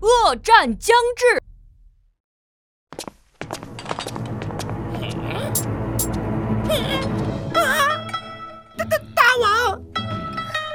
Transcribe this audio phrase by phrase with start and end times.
[0.00, 1.40] 作战将至。
[8.78, 9.82] 大大大王！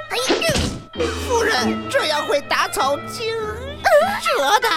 [0.09, 0.23] 哎呀，
[1.27, 3.35] 夫人，这样会打草惊
[4.21, 4.69] 蛇的。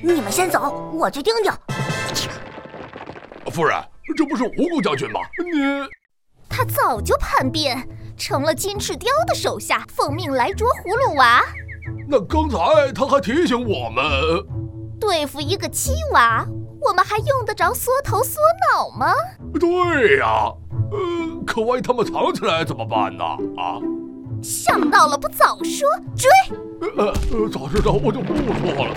[0.00, 1.52] 你们先走，我去听听。
[3.50, 3.76] 夫人，
[4.16, 5.20] 这不是蜈蚣将军吗？
[5.52, 5.88] 你
[6.48, 11.42] 他早就叛变，成了金翅雕的手下，奉命来捉葫芦娃。
[12.06, 14.04] 那刚才他还提醒我们，
[15.00, 16.46] 对付一个七娃，
[16.80, 19.14] 我们还用得着缩头缩脑吗？
[19.58, 20.52] 对呀，
[20.90, 20.98] 呃，
[21.46, 23.24] 可万一他们藏起来怎么办呢？
[23.56, 23.80] 啊，
[24.42, 26.28] 想到了不早说，追！
[26.96, 28.94] 呃呃，早知道我就不说了。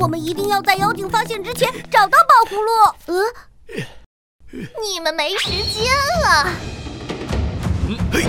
[0.00, 2.70] 我们一定要在妖精发现之前找到宝葫芦。
[3.06, 3.24] 呃，
[4.82, 5.92] 你们没时间
[6.22, 6.48] 了。
[7.88, 8.28] 嗯，嘿，啊，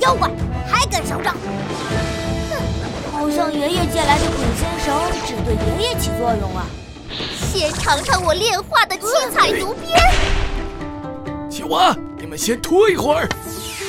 [0.00, 0.30] 妖怪
[0.66, 1.34] 还敢嚣张！
[2.50, 2.56] 哼，
[3.12, 4.94] 好像爷爷借来的鬼仙绳
[5.26, 6.66] 只对爷爷起作用啊。
[7.36, 9.96] 先尝尝我炼化的七彩毒鞭。
[11.48, 13.28] 七娃，你们先拖一会儿，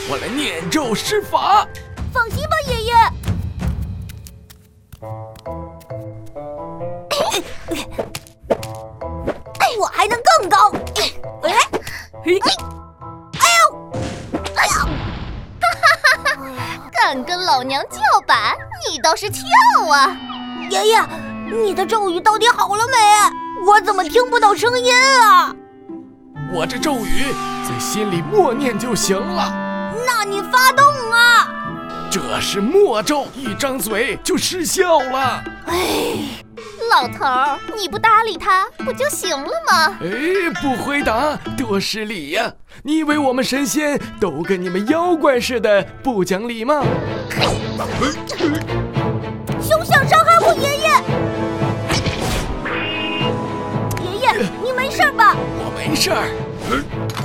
[0.10, 1.68] 我来念咒施法。
[2.14, 2.94] 放心吧，爷爷。
[18.16, 18.56] 娘叫板，
[18.90, 19.44] 你倒是跳
[19.92, 20.16] 啊！
[20.70, 21.02] 爷爷，
[21.52, 23.66] 你的咒语到底好了没？
[23.68, 25.54] 我怎么听不到声音啊？
[26.54, 27.34] 我这咒语
[27.68, 29.52] 在心里默念就行了。
[30.06, 31.48] 那你发动啊！
[32.10, 35.44] 这是魔咒，一张嘴就失效了。
[35.68, 36.45] 哎。
[36.90, 39.98] 老头儿，你不搭理他不就行了吗？
[40.02, 40.08] 哎，
[40.62, 42.54] 不回答多失礼呀！
[42.84, 46.84] 你以为我们神仙都跟你们妖怪似的不讲理吗？
[49.62, 50.88] 休想伤害我爷爷！
[54.04, 55.36] 爷爷，你没事吧？
[55.58, 56.30] 我没事儿。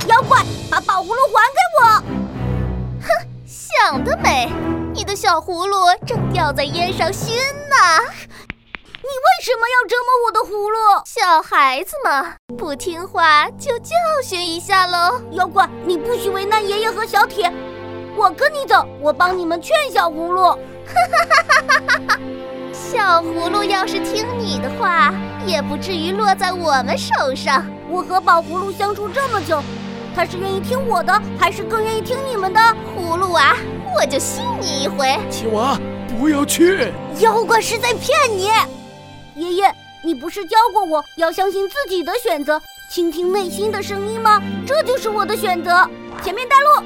[0.07, 1.83] 妖怪，把宝葫芦还给我！
[3.01, 3.07] 哼，
[3.45, 4.51] 想得美！
[4.93, 7.75] 你的小葫芦正吊在烟上熏呢。
[9.03, 10.77] 你为什么要折磨我的葫芦？
[11.07, 15.19] 小孩子嘛，不听话就教训一下喽。
[15.31, 17.51] 妖怪，你不许为难爷爷和小铁。
[18.15, 20.43] 我跟你走，我帮你们劝小葫芦。
[20.43, 22.19] 哈哈哈哈哈哈！
[22.71, 25.11] 小葫芦要是听你的话，
[25.47, 27.65] 也不至于落在我们手上。
[27.89, 29.63] 我和宝葫芦相处这么久，
[30.15, 32.59] 他是愿意听我的，还是更愿意听你们的？
[32.95, 33.55] 葫芦娃，
[33.95, 35.17] 我就信你一回。
[35.27, 35.75] 七娃，
[36.19, 36.93] 不要去！
[37.19, 38.51] 妖怪是在骗你。
[39.35, 39.73] 爷爷，
[40.03, 44.41] 你不是教过我要相信自己的选择，倾听内心的声音吗？
[44.67, 45.89] 这就是我的选择。
[46.21, 46.85] 前面带路。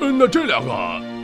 [0.00, 0.70] 那那这两个，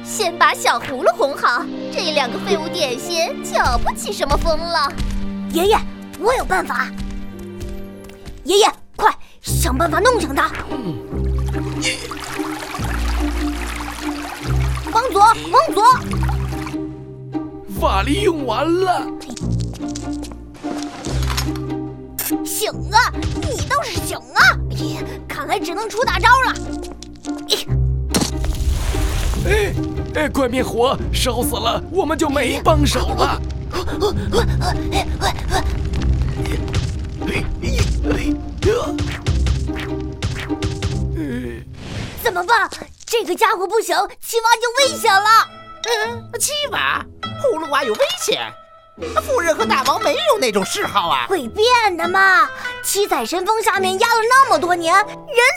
[0.02, 1.64] 先把小葫芦哄好。
[1.92, 4.90] 这两个废物点心搅不起什么风浪。
[5.52, 5.78] 爷爷，
[6.18, 6.88] 我有办法。
[8.44, 10.50] 爷爷，快想办法弄醒他。
[14.92, 15.84] 往左，往左。
[17.78, 19.06] 法力用完了。
[22.62, 23.12] 醒啊！
[23.40, 24.40] 你倒是醒啊！
[24.70, 26.54] 哎看来只能出大招了。
[29.44, 29.74] 哎
[30.14, 30.96] 哎，快灭火！
[31.12, 33.42] 烧死了我们就没帮手了。
[42.22, 42.70] 怎么办？
[43.04, 45.48] 这个家伙不行，七娃就危险了。
[46.06, 47.04] 嗯，七娃，
[47.42, 48.40] 葫芦娃有危险。
[49.22, 52.48] 夫人和大王没有那种嗜好啊，会变的嘛。
[52.84, 55.06] 七彩神风下面压了那么多年，人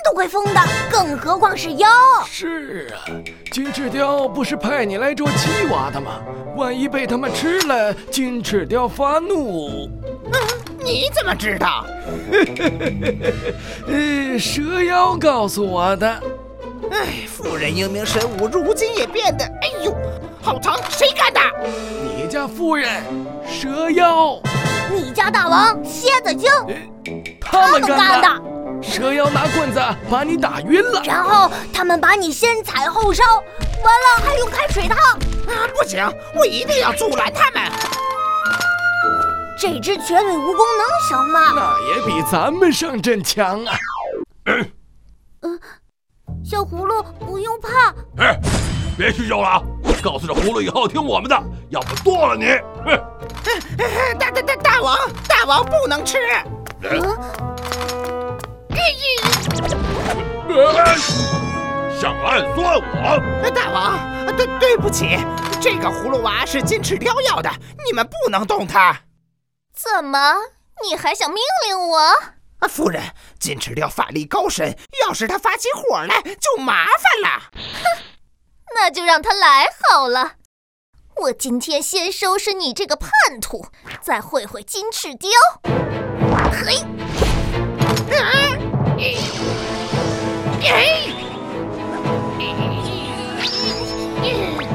[0.06, 1.90] 都会疯的，更何况是妖。
[2.26, 3.04] 是啊，
[3.52, 6.22] 金翅雕不是派你来捉七娃的吗？
[6.56, 9.90] 万一被他们吃了，金翅雕发怒。
[10.32, 10.34] 嗯，
[10.80, 11.86] 你怎么知道？
[13.88, 16.08] 呃，蛇妖告诉我的。
[16.90, 19.44] 哎，夫人英明神武，如今也变得……
[19.44, 19.94] 哎呦，
[20.46, 20.78] 好长！
[20.92, 21.40] 谁干的？
[22.04, 22.88] 你家夫人，
[23.48, 24.40] 蛇妖。
[24.94, 26.52] 你家大王，蝎子精。
[27.42, 28.42] 他们干的。
[28.80, 33.24] 蛇妖拿棍子把你打晕了，然后他们把你先踩后烧，
[33.84, 34.96] 完了还用开水烫。
[34.98, 37.64] 啊，不行，我一定要阻拦他们。
[39.58, 41.54] 这只绝尾蜈蚣能行吗？
[41.56, 43.76] 那也比咱们上阵强啊。
[44.46, 45.60] 嗯。
[46.44, 47.92] 小葫芦不用怕，
[48.24, 48.40] 哎，
[48.96, 49.64] 别酗酒了，
[50.06, 51.36] 告诉这葫芦以后听我们的，
[51.72, 52.46] 要不剁了你！
[52.86, 54.18] 哼！
[54.20, 54.96] 大大大大王，
[55.28, 56.20] 大王不能吃。
[62.00, 63.50] 想暗算我？
[63.50, 63.98] 大王，
[64.38, 65.18] 对对不起，
[65.60, 67.50] 这个葫芦娃是金翅雕要的，
[67.84, 68.96] 你们不能动它。
[69.74, 70.36] 怎么，
[70.88, 71.98] 你还想命令我？
[72.60, 73.02] 啊，夫人，
[73.40, 77.42] 金翅雕法力高深，要是他发起火来，就麻烦了。
[77.56, 77.84] 哼，
[78.76, 80.34] 那就让他来好了。
[81.16, 83.10] 我今天先收拾你这个叛
[83.42, 83.68] 徒，
[84.02, 85.32] 再会会金翅雕。
[86.52, 86.84] 嘿！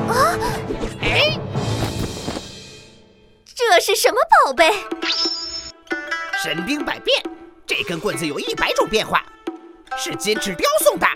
[0.09, 0.35] 啊！
[3.55, 4.17] 这是什么
[4.47, 4.73] 宝贝？
[6.43, 7.23] 神兵百变，
[7.67, 9.23] 这根棍子有一百种变化，
[9.99, 11.07] 是金翅雕送的。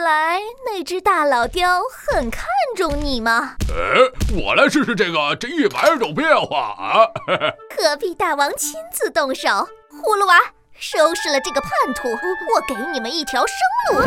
[0.00, 3.56] 看来那只大老雕很看重你吗。
[3.68, 4.00] 哎，
[4.42, 7.04] 我来试试这个这一百种变化啊！
[7.76, 9.68] 隔壁大王亲自动手，
[10.02, 10.40] 葫芦娃
[10.72, 13.54] 收拾了这个叛徒，我给你们一条生
[13.92, 14.00] 路。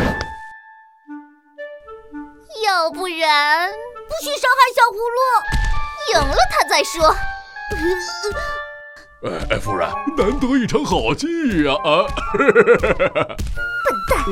[2.64, 5.20] 要不然不许伤害小葫芦，
[6.12, 7.14] 赢了他再说。
[9.48, 9.88] 哎，夫人，
[10.18, 11.72] 难得一场好戏呀！
[11.84, 12.04] 啊！
[13.84, 14.24] 笨蛋，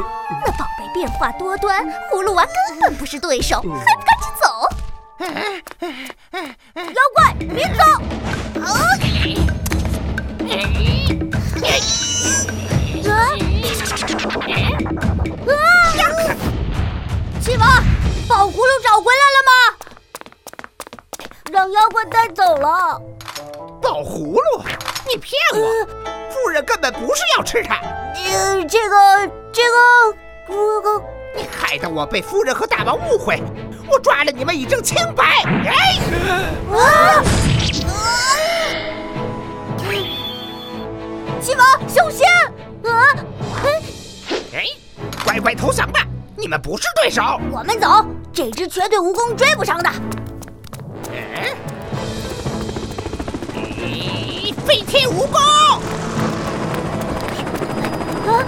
[0.44, 0.51] 那
[0.92, 3.70] 变化多端，葫芦娃根本不是对手，还不
[4.04, 4.68] 赶紧走！
[6.76, 7.82] 妖怪，别走！
[8.60, 8.64] 啊！
[13.08, 13.10] 啊！
[13.10, 13.30] 啊
[17.40, 17.66] 七王，
[18.28, 19.52] 宝葫芦找回来了吗？
[21.50, 23.00] 让妖怪带走了。
[23.80, 24.62] 宝葫芦？
[25.08, 25.58] 你骗我！
[26.30, 27.76] 夫人根本不是要吃它。
[28.14, 29.76] 呃，这个，这个，
[30.52, 31.02] 我……
[31.34, 33.42] 你害得我被夫人和大王误会，
[33.90, 35.42] 我抓了你们以证清白。
[35.44, 35.98] 哎！
[36.70, 37.24] 啊！
[41.40, 42.26] 七王，小心！
[42.84, 43.16] 啊！
[44.52, 44.66] 哎！
[45.24, 47.22] 乖乖投降吧，你们不是对手。
[47.50, 49.90] 我们走，这只绝对蜈蚣追不上的。
[54.66, 55.38] 飞天蜈蚣！
[58.28, 58.44] 啊！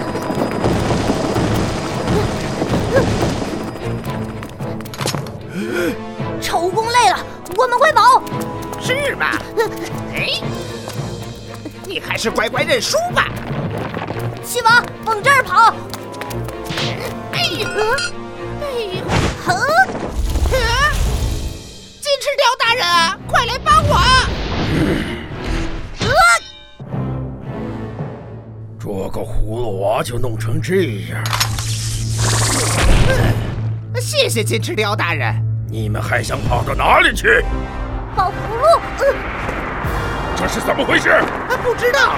[8.85, 9.41] 是吧？
[10.13, 10.39] 哎，
[11.87, 13.27] 你还是乖乖认输吧。
[14.43, 15.73] 七王，往这儿跑！
[17.31, 17.67] 哎呀！
[18.61, 19.03] 哎呀！
[19.43, 19.57] 哼！
[21.99, 22.85] 金翅雕大人，
[23.27, 23.97] 快来帮我！
[28.79, 30.75] 这个葫芦娃就弄成这
[31.09, 31.23] 样。
[33.99, 35.33] 谢谢金翅雕大人。
[35.71, 37.43] 你们还想跑到哪里去？
[40.37, 41.09] 这是怎么回事？
[41.63, 42.17] 不知道。